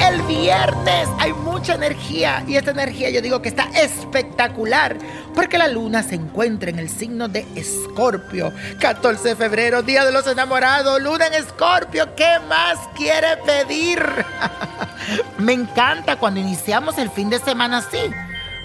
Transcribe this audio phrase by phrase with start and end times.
[0.00, 1.08] El viernes.
[1.18, 4.96] Hay mucha energía y esta energía yo digo que está espectacular
[5.34, 8.52] porque la luna se encuentra en el signo de Escorpio.
[8.80, 12.14] 14 de febrero, Día de los Enamorados, luna en Escorpio.
[12.14, 14.02] ¿Qué más quiere pedir?
[15.38, 18.10] Me encanta cuando iniciamos el fin de semana así.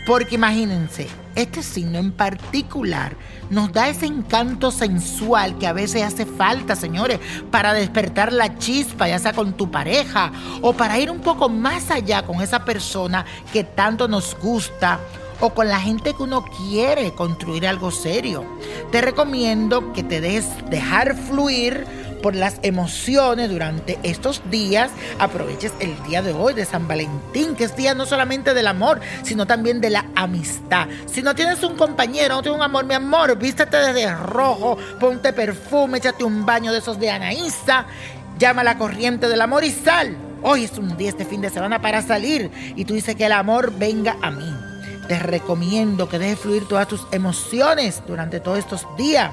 [0.05, 1.07] Porque imagínense,
[1.41, 3.15] este signo en particular
[3.49, 7.19] nos da ese encanto sensual que a veces hace falta, señores,
[7.51, 11.91] para despertar la chispa, ya sea con tu pareja o para ir un poco más
[11.91, 14.99] allá con esa persona que tanto nos gusta
[15.41, 18.45] o con la gente que uno quiere construir algo serio.
[18.91, 21.85] Te recomiendo que te dejes dejar fluir
[22.21, 24.91] por las emociones durante estos días.
[25.19, 28.99] Aproveches el día de hoy de San Valentín, que es día no solamente del amor,
[29.23, 30.87] sino también de la amistad.
[31.07, 35.33] Si no tienes un compañero, no tienes un amor, mi amor, vístete de rojo, ponte
[35.33, 37.85] perfume, échate un baño de esos de Anaísa,
[38.37, 40.15] llama a la corriente del amor y sal.
[40.43, 43.31] Hoy es un día este fin de semana para salir y tú dices que el
[43.31, 44.51] amor venga a mí.
[45.07, 49.31] Te recomiendo que dejes fluir todas tus emociones durante todos estos días,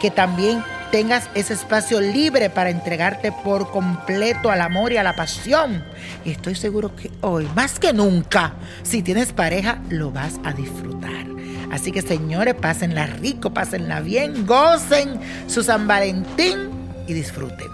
[0.00, 0.62] que también
[0.94, 5.84] tengas ese espacio libre para entregarte por completo al amor y a la pasión.
[6.24, 8.52] Y estoy seguro que hoy, más que nunca,
[8.84, 11.26] si tienes pareja, lo vas a disfrutar.
[11.72, 15.18] Así que señores, pásenla rico, pásenla bien, gocen
[15.48, 16.70] su San Valentín
[17.08, 17.66] y disfruten.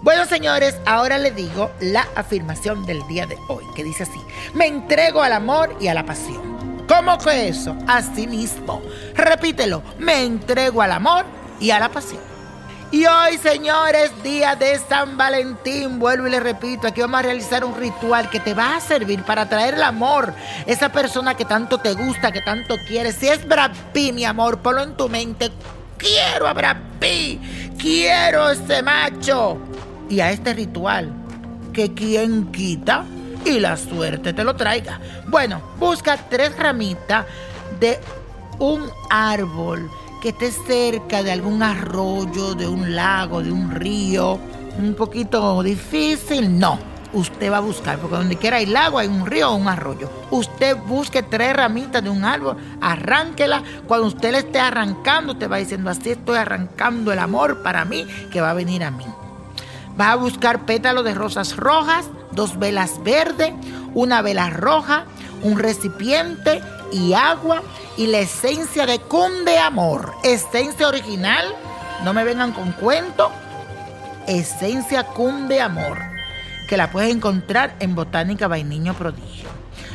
[0.00, 4.20] Bueno, señores, ahora les digo la afirmación del día de hoy, que dice así,
[4.54, 6.56] me entrego al amor y a la pasión.
[6.88, 7.76] ¿Cómo que eso?
[7.86, 8.80] Así mismo.
[9.14, 11.26] Repítelo, me entrego al amor
[11.60, 12.35] y a la pasión.
[12.92, 17.64] Y hoy, señores, día de San Valentín, vuelvo y les repito, aquí vamos a realizar
[17.64, 20.32] un ritual que te va a servir para traer el amor.
[20.66, 23.16] Esa persona que tanto te gusta, que tanto quieres.
[23.16, 25.50] Si es Brad mi amor, ponlo en tu mente.
[25.98, 27.40] Quiero a Brad Pitt,
[27.76, 29.58] quiero ese macho.
[30.08, 31.12] Y a este ritual,
[31.72, 33.04] que quien quita
[33.44, 35.00] y la suerte te lo traiga.
[35.26, 37.26] Bueno, busca tres ramitas
[37.80, 37.98] de
[38.60, 39.90] un árbol
[40.26, 44.40] que esté cerca de algún arroyo, de un lago, de un río.
[44.76, 46.80] Un poquito difícil, no.
[47.12, 50.10] Usted va a buscar, porque donde quiera hay lago, hay un río o un arroyo.
[50.32, 53.62] Usted busque tres ramitas de un árbol, arránquela.
[53.86, 58.04] Cuando usted le esté arrancando, usted va diciendo, así estoy arrancando el amor para mí,
[58.32, 59.06] que va a venir a mí.
[59.98, 63.52] Va a buscar pétalos de rosas rojas, dos velas verdes,
[63.94, 65.04] una vela roja,
[65.44, 66.60] un recipiente
[66.92, 67.62] y agua
[67.96, 70.14] y la esencia de cunde amor.
[70.22, 71.44] Esencia original,
[72.04, 73.30] no me vengan con cuento.
[74.26, 75.98] Esencia cunde amor,
[76.68, 79.48] que la puedes encontrar en Botánica Vainiño Prodigio.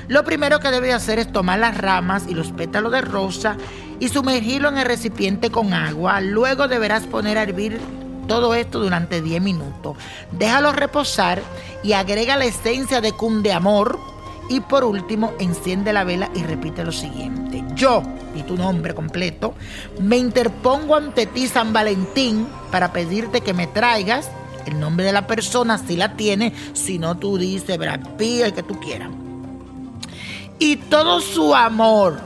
[0.07, 3.55] Lo primero que debes hacer es tomar las ramas y los pétalos de rosa
[3.99, 6.21] y sumergirlo en el recipiente con agua.
[6.21, 7.79] Luego deberás poner a hervir
[8.27, 9.97] todo esto durante 10 minutos.
[10.31, 11.41] Déjalo reposar
[11.83, 13.99] y agrega la esencia de cunde amor.
[14.49, 17.40] Y por último, enciende la vela y repite lo siguiente.
[17.81, 18.03] Yo,
[18.35, 19.55] y tu nombre completo,
[19.99, 24.29] me interpongo ante ti San Valentín para pedirte que me traigas
[24.67, 28.53] el nombre de la persona, si la tiene, si no tú dices Brad Pitt, el
[28.53, 29.09] que tú quieras.
[30.59, 32.21] y todo su amor.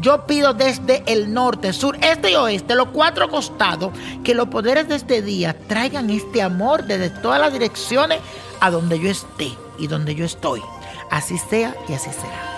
[0.00, 3.92] Yo pido desde el norte, sur, este y oeste, los cuatro costados,
[4.24, 8.20] que los poderes de este día traigan este amor desde todas las direcciones
[8.60, 10.62] a donde yo esté y donde yo estoy.
[11.10, 12.57] Así sea y así será.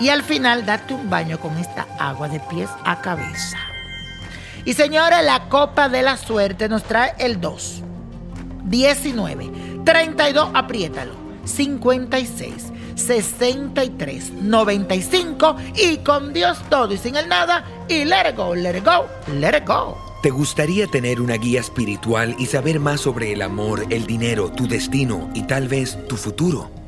[0.00, 3.58] Y al final, date un baño con esta agua de pies a cabeza.
[4.64, 7.82] Y señores, la copa de la suerte nos trae el 2,
[8.64, 9.50] 19,
[9.84, 11.12] 32, apriétalo,
[11.44, 18.54] 56, 63, 95 y con Dios todo y sin el nada y let it go,
[18.54, 19.06] let it go,
[19.38, 19.98] let it go.
[20.22, 24.66] ¿Te gustaría tener una guía espiritual y saber más sobre el amor, el dinero, tu
[24.66, 26.70] destino y tal vez tu futuro?